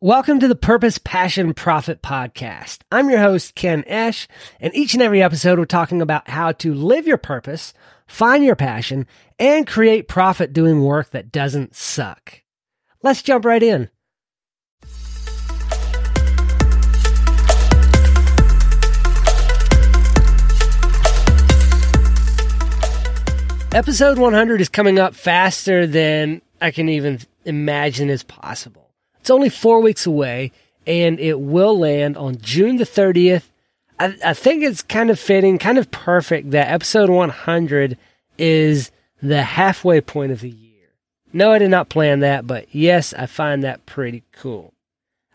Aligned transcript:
Welcome 0.00 0.40
to 0.40 0.48
the 0.48 0.56
Purpose, 0.56 0.98
Passion, 0.98 1.54
Profit 1.54 2.02
podcast. 2.02 2.80
I'm 2.90 3.08
your 3.08 3.20
host, 3.20 3.54
Ken 3.54 3.84
Esch, 3.86 4.26
and 4.60 4.74
each 4.74 4.92
and 4.92 5.02
every 5.02 5.22
episode 5.22 5.58
we're 5.58 5.64
talking 5.66 6.02
about 6.02 6.28
how 6.28 6.50
to 6.52 6.74
live 6.74 7.06
your 7.06 7.16
purpose, 7.16 7.72
find 8.06 8.44
your 8.44 8.56
passion, 8.56 9.06
and 9.38 9.66
create 9.66 10.08
profit 10.08 10.52
doing 10.52 10.82
work 10.82 11.10
that 11.10 11.30
doesn't 11.30 11.76
suck. 11.76 12.42
Let's 13.02 13.22
jump 13.22 13.44
right 13.44 13.62
in. 13.62 13.88
Episode 23.72 24.18
100 24.18 24.60
is 24.60 24.68
coming 24.68 24.98
up 24.98 25.14
faster 25.14 25.86
than 25.86 26.42
I 26.60 26.72
can 26.72 26.88
even 26.88 27.20
imagine 27.44 28.10
is 28.10 28.24
possible. 28.24 28.83
It's 29.24 29.30
only 29.30 29.48
four 29.48 29.80
weeks 29.80 30.04
away, 30.04 30.52
and 30.86 31.18
it 31.18 31.40
will 31.40 31.78
land 31.78 32.18
on 32.18 32.36
June 32.42 32.76
the 32.76 32.84
30th. 32.84 33.44
I, 33.98 34.14
I 34.22 34.34
think 34.34 34.62
it's 34.62 34.82
kind 34.82 35.08
of 35.08 35.18
fitting, 35.18 35.56
kind 35.56 35.78
of 35.78 35.90
perfect 35.90 36.50
that 36.50 36.70
episode 36.70 37.08
100 37.08 37.96
is 38.36 38.90
the 39.22 39.42
halfway 39.42 40.02
point 40.02 40.30
of 40.30 40.42
the 40.42 40.50
year. 40.50 40.90
No, 41.32 41.52
I 41.52 41.58
did 41.58 41.70
not 41.70 41.88
plan 41.88 42.20
that, 42.20 42.46
but 42.46 42.66
yes, 42.74 43.14
I 43.14 43.24
find 43.24 43.64
that 43.64 43.86
pretty 43.86 44.24
cool. 44.32 44.74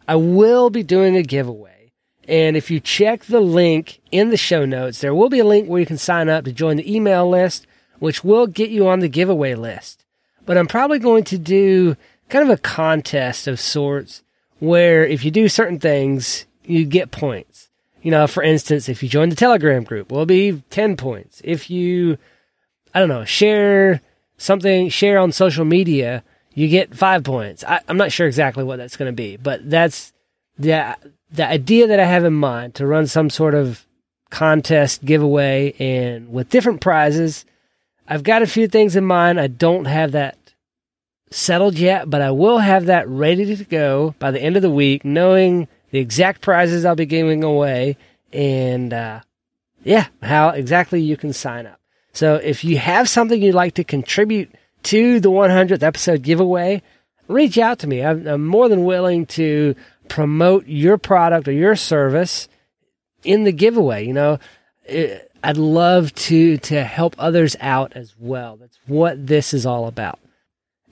I 0.07 0.17
will 0.17 0.69
be 0.69 0.83
doing 0.83 1.15
a 1.15 1.23
giveaway. 1.23 1.91
And 2.27 2.55
if 2.55 2.69
you 2.69 2.79
check 2.79 3.23
the 3.23 3.41
link 3.41 4.01
in 4.11 4.29
the 4.29 4.37
show 4.37 4.65
notes, 4.65 5.01
there 5.01 5.15
will 5.15 5.29
be 5.29 5.39
a 5.39 5.45
link 5.45 5.67
where 5.67 5.79
you 5.79 5.87
can 5.87 5.97
sign 5.97 6.29
up 6.29 6.45
to 6.45 6.51
join 6.51 6.77
the 6.77 6.95
email 6.95 7.27
list, 7.27 7.65
which 7.97 8.23
will 8.23 8.45
get 8.45 8.69
you 8.69 8.87
on 8.87 8.99
the 8.99 9.09
giveaway 9.09 9.55
list. 9.55 10.05
But 10.45 10.59
I'm 10.59 10.67
probably 10.67 10.99
going 10.99 11.23
to 11.23 11.39
do 11.39 11.97
kind 12.29 12.49
of 12.49 12.57
a 12.57 12.61
contest 12.61 13.47
of 13.47 13.59
sorts 13.59 14.23
where 14.59 15.05
if 15.05 15.25
you 15.25 15.31
do 15.31 15.49
certain 15.49 15.79
things, 15.79 16.45
you 16.63 16.85
get 16.85 17.11
points. 17.11 17.69
You 18.01 18.11
know, 18.11 18.27
for 18.27 18.43
instance, 18.43 18.87
if 18.87 19.03
you 19.03 19.09
join 19.09 19.29
the 19.29 19.35
Telegram 19.35 19.83
group, 19.83 20.11
will 20.11 20.25
be 20.25 20.63
10 20.69 20.95
points. 20.95 21.41
If 21.43 21.69
you, 21.69 22.17
I 22.93 22.99
don't 22.99 23.09
know, 23.09 23.25
share 23.25 24.01
something, 24.37 24.89
share 24.89 25.17
on 25.17 25.31
social 25.31 25.65
media, 25.65 26.23
you 26.53 26.69
get 26.69 26.95
five 26.95 27.23
points. 27.23 27.63
I, 27.65 27.81
am 27.89 27.97
not 27.97 28.11
sure 28.11 28.27
exactly 28.27 28.63
what 28.63 28.77
that's 28.77 28.95
going 28.95 29.11
to 29.11 29.15
be, 29.15 29.35
but 29.35 29.69
that's 29.69 30.13
the, 30.57 30.95
the 31.31 31.47
idea 31.47 31.87
that 31.87 31.99
I 31.99 32.05
have 32.05 32.23
in 32.23 32.33
mind 32.33 32.75
to 32.75 32.87
run 32.87 33.07
some 33.07 33.29
sort 33.29 33.53
of 33.53 33.85
contest 34.29 35.03
giveaway 35.03 35.73
and 35.79 36.31
with 36.31 36.49
different 36.49 36.81
prizes. 36.81 37.45
I've 38.07 38.23
got 38.23 38.41
a 38.41 38.47
few 38.47 38.67
things 38.67 38.95
in 38.95 39.05
mind. 39.05 39.39
I 39.39 39.47
don't 39.47 39.85
have 39.85 40.13
that 40.13 40.38
settled 41.31 41.77
yet, 41.77 42.09
but 42.09 42.21
I 42.21 42.31
will 42.31 42.59
have 42.59 42.85
that 42.87 43.07
ready 43.07 43.55
to 43.55 43.63
go 43.63 44.15
by 44.19 44.31
the 44.31 44.41
end 44.41 44.55
of 44.55 44.61
the 44.61 44.69
week, 44.69 45.05
knowing 45.05 45.67
the 45.91 45.99
exact 45.99 46.41
prizes 46.41 46.85
I'll 46.85 46.95
be 46.95 47.05
giving 47.05 47.43
away 47.43 47.97
and, 48.31 48.93
uh, 48.93 49.21
yeah, 49.83 50.07
how 50.21 50.49
exactly 50.49 51.01
you 51.01 51.17
can 51.17 51.33
sign 51.33 51.65
up. 51.65 51.79
So 52.13 52.35
if 52.35 52.63
you 52.63 52.77
have 52.77 53.07
something 53.07 53.41
you'd 53.41 53.55
like 53.55 53.75
to 53.75 53.83
contribute 53.83 54.53
to 54.83 55.19
the 55.19 55.31
100th 55.31 55.83
episode 55.83 56.21
giveaway, 56.21 56.81
reach 57.27 57.57
out 57.57 57.79
to 57.79 57.87
me. 57.87 58.03
I'm, 58.03 58.27
I'm 58.27 58.45
more 58.45 58.67
than 58.67 58.83
willing 58.83 59.25
to 59.27 59.75
promote 60.07 60.67
your 60.67 60.97
product 60.97 61.47
or 61.47 61.51
your 61.51 61.75
service 61.75 62.47
in 63.23 63.43
the 63.43 63.51
giveaway. 63.51 64.05
You 64.05 64.13
know, 64.13 64.39
it, 64.85 65.31
I'd 65.43 65.57
love 65.57 66.13
to 66.15 66.57
to 66.57 66.83
help 66.83 67.15
others 67.17 67.55
out 67.61 67.93
as 67.95 68.13
well. 68.17 68.57
That's 68.57 68.77
what 68.87 69.25
this 69.25 69.53
is 69.53 69.65
all 69.65 69.87
about. 69.87 70.19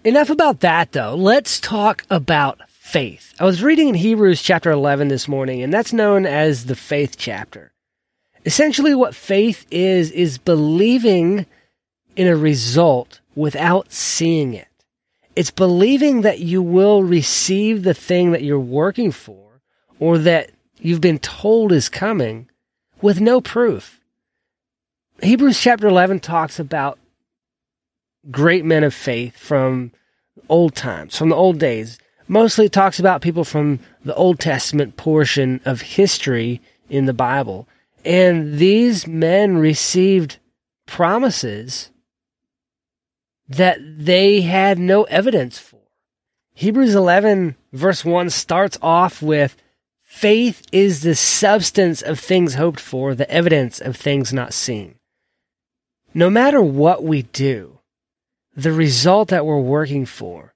Enough 0.08 0.30
about 0.30 0.62
that 0.62 0.94
though. 0.94 1.16
Let's 1.16 1.60
talk 1.60 2.06
about 2.10 2.62
faith. 2.70 3.34
I 3.42 3.44
was 3.44 3.62
reading 3.62 3.90
in 3.90 3.96
Hebrews 3.96 4.42
chapter 4.42 4.72
11 4.72 5.10
this 5.10 5.28
morning, 5.28 5.62
and 5.62 5.74
that's 5.74 5.92
known 5.92 6.26
as 6.26 6.68
the 6.68 6.78
faith 6.78 7.16
chapter. 7.18 7.74
Essentially, 8.46 8.96
what 8.96 9.14
faith 9.14 9.66
is, 9.70 10.10
is 10.12 10.38
believing 10.38 11.46
in 12.16 12.26
a 12.26 12.38
result 12.38 13.20
without 13.36 13.92
seeing 13.92 14.54
it. 14.54 14.70
It's 15.36 15.52
believing 15.52 16.22
that 16.22 16.40
you 16.40 16.62
will 16.62 17.04
receive 17.04 17.84
the 17.84 17.94
thing 17.94 18.32
that 18.32 18.44
you're 18.44 18.58
working 18.58 19.12
for 19.12 19.60
or 20.00 20.18
that 20.20 20.52
you've 20.80 21.02
been 21.02 21.20
told 21.20 21.74
is 21.74 21.90
coming 21.90 22.50
with 23.02 23.20
no 23.20 23.42
proof. 23.42 24.00
Hebrews 25.22 25.60
chapter 25.60 25.86
11 25.86 26.22
talks 26.22 26.60
about 26.60 26.98
great 28.32 28.66
men 28.66 28.84
of 28.84 28.94
faith 28.94 29.38
from 29.38 29.92
old 30.50 30.76
times, 30.76 31.18
from 31.18 31.30
the 31.30 31.36
old 31.36 31.60
days. 31.60 31.98
Mostly 32.28 32.66
it 32.66 32.74
talks 32.74 33.00
about 33.00 33.22
people 33.22 33.44
from 33.44 33.80
the 34.04 34.16
Old 34.16 34.40
Testament 34.40 34.98
portion 34.98 35.62
of 35.66 35.82
history 35.82 36.62
in 36.90 37.06
the 37.06 37.14
Bible. 37.14 37.68
And 38.04 38.58
these 38.58 39.08
men 39.08 39.58
received 39.58 40.38
promises 40.86 41.90
that 43.48 43.78
they 43.82 44.42
had 44.42 44.78
no 44.78 45.04
evidence 45.04 45.58
for. 45.58 45.80
Hebrews 46.54 46.96
11 46.96 47.56
verse 47.72 48.04
1 48.04 48.30
starts 48.30 48.78
off 48.82 49.22
with 49.22 49.56
faith 50.04 50.66
is 50.72 51.02
the 51.02 51.16
substance 51.16 52.02
of 52.02 52.20
things 52.20 52.56
hoped 52.56 52.80
for, 52.80 53.14
the 53.14 53.30
evidence 53.30 53.80
of 53.80 53.96
things 53.96 54.34
not 54.34 54.54
seen. 54.54 54.96
No 56.14 56.30
matter 56.30 56.62
what 56.62 57.04
we 57.04 57.22
do, 57.22 57.77
the 58.58 58.74
result 58.74 59.30
that 59.30 59.46
we're 59.46 59.62
working 59.62 60.06
for. 60.06 60.54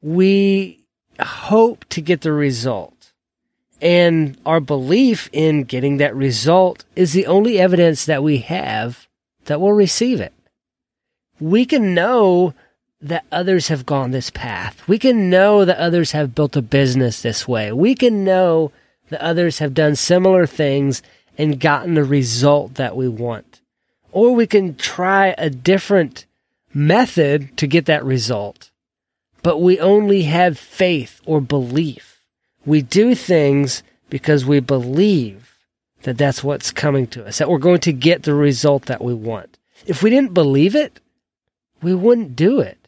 We 0.00 0.80
hope 1.20 1.84
to 1.90 2.00
get 2.00 2.22
the 2.22 2.32
result. 2.32 3.12
And 3.80 4.38
our 4.46 4.58
belief 4.58 5.28
in 5.32 5.64
getting 5.64 5.98
that 5.98 6.16
result 6.16 6.84
is 6.96 7.12
the 7.12 7.26
only 7.26 7.60
evidence 7.60 8.06
that 8.06 8.22
we 8.22 8.38
have 8.38 9.06
that 9.44 9.60
we'll 9.60 9.72
receive 9.72 10.20
it. 10.20 10.32
We 11.38 11.66
can 11.66 11.94
know 11.94 12.54
that 13.02 13.26
others 13.30 13.68
have 13.68 13.84
gone 13.84 14.12
this 14.12 14.30
path. 14.30 14.86
We 14.88 14.98
can 14.98 15.28
know 15.28 15.64
that 15.64 15.76
others 15.76 16.12
have 16.12 16.34
built 16.34 16.56
a 16.56 16.62
business 16.62 17.20
this 17.20 17.46
way. 17.46 17.70
We 17.72 17.94
can 17.94 18.24
know 18.24 18.72
that 19.10 19.20
others 19.20 19.58
have 19.58 19.74
done 19.74 19.96
similar 19.96 20.46
things 20.46 21.02
and 21.36 21.60
gotten 21.60 21.94
the 21.94 22.04
result 22.04 22.74
that 22.74 22.96
we 22.96 23.08
want. 23.08 23.60
Or 24.10 24.34
we 24.34 24.46
can 24.46 24.76
try 24.76 25.34
a 25.36 25.50
different 25.50 26.24
method 26.74 27.56
to 27.58 27.66
get 27.66 27.86
that 27.86 28.04
result. 28.04 28.70
But 29.42 29.58
we 29.58 29.80
only 29.80 30.22
have 30.22 30.58
faith 30.58 31.20
or 31.26 31.40
belief. 31.40 32.20
We 32.64 32.82
do 32.82 33.14
things 33.14 33.82
because 34.08 34.44
we 34.44 34.60
believe 34.60 35.56
that 36.02 36.18
that's 36.18 36.44
what's 36.44 36.70
coming 36.70 37.06
to 37.08 37.26
us, 37.26 37.38
that 37.38 37.48
we're 37.48 37.58
going 37.58 37.80
to 37.80 37.92
get 37.92 38.22
the 38.22 38.34
result 38.34 38.86
that 38.86 39.02
we 39.02 39.14
want. 39.14 39.58
If 39.86 40.02
we 40.02 40.10
didn't 40.10 40.34
believe 40.34 40.74
it, 40.74 41.00
we 41.80 41.94
wouldn't 41.94 42.36
do 42.36 42.60
it. 42.60 42.78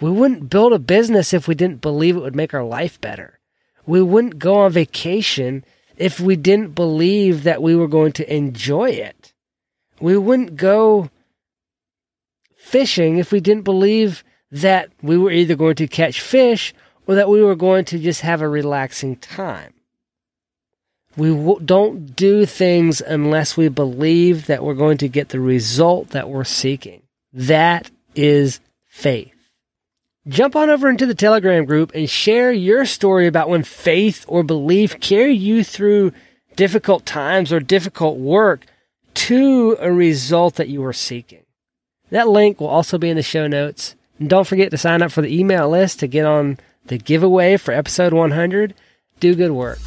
We 0.00 0.10
wouldn't 0.10 0.50
build 0.50 0.72
a 0.72 0.78
business 0.78 1.32
if 1.32 1.48
we 1.48 1.54
didn't 1.54 1.80
believe 1.80 2.16
it 2.16 2.20
would 2.20 2.36
make 2.36 2.52
our 2.52 2.64
life 2.64 3.00
better. 3.00 3.38
We 3.86 4.02
wouldn't 4.02 4.38
go 4.38 4.56
on 4.56 4.72
vacation 4.72 5.64
if 5.96 6.20
we 6.20 6.36
didn't 6.36 6.74
believe 6.74 7.44
that 7.44 7.62
we 7.62 7.74
were 7.76 7.88
going 7.88 8.12
to 8.12 8.34
enjoy 8.34 8.90
it. 8.90 9.32
We 10.00 10.18
wouldn't 10.18 10.56
go 10.56 11.10
fishing 12.64 13.18
if 13.18 13.30
we 13.30 13.40
didn't 13.40 13.62
believe 13.62 14.24
that 14.50 14.88
we 15.02 15.18
were 15.18 15.30
either 15.30 15.54
going 15.54 15.76
to 15.76 15.86
catch 15.86 16.20
fish 16.20 16.74
or 17.06 17.14
that 17.14 17.28
we 17.28 17.42
were 17.42 17.54
going 17.54 17.84
to 17.84 17.98
just 17.98 18.22
have 18.22 18.40
a 18.40 18.48
relaxing 18.48 19.16
time. 19.16 19.74
We 21.16 21.28
w- 21.28 21.60
don't 21.64 22.16
do 22.16 22.46
things 22.46 23.00
unless 23.00 23.56
we 23.56 23.68
believe 23.68 24.46
that 24.46 24.64
we're 24.64 24.74
going 24.74 24.98
to 24.98 25.08
get 25.08 25.28
the 25.28 25.40
result 25.40 26.10
that 26.10 26.28
we're 26.28 26.44
seeking. 26.44 27.02
That 27.32 27.90
is 28.14 28.60
faith. 28.86 29.34
Jump 30.26 30.56
on 30.56 30.70
over 30.70 30.88
into 30.88 31.04
the 31.04 31.14
Telegram 31.14 31.66
group 31.66 31.92
and 31.94 32.08
share 32.08 32.50
your 32.50 32.86
story 32.86 33.26
about 33.26 33.50
when 33.50 33.62
faith 33.62 34.24
or 34.26 34.42
belief 34.42 34.98
carried 35.00 35.40
you 35.40 35.62
through 35.62 36.12
difficult 36.56 37.04
times 37.04 37.52
or 37.52 37.60
difficult 37.60 38.16
work 38.16 38.64
to 39.12 39.76
a 39.78 39.92
result 39.92 40.54
that 40.54 40.68
you 40.68 40.80
were 40.80 40.94
seeking. 40.94 41.43
That 42.14 42.28
link 42.28 42.60
will 42.60 42.68
also 42.68 42.96
be 42.96 43.10
in 43.10 43.16
the 43.16 43.24
show 43.24 43.48
notes. 43.48 43.96
And 44.20 44.30
don't 44.30 44.46
forget 44.46 44.70
to 44.70 44.78
sign 44.78 45.02
up 45.02 45.10
for 45.10 45.20
the 45.20 45.36
email 45.36 45.68
list 45.68 45.98
to 45.98 46.06
get 46.06 46.24
on 46.24 46.58
the 46.86 46.96
giveaway 46.96 47.56
for 47.56 47.74
episode 47.74 48.12
100. 48.12 48.72
Do 49.18 49.34
good 49.34 49.50
work. 49.50 49.80